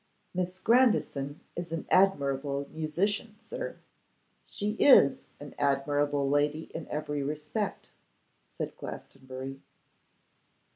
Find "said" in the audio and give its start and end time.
8.49-8.75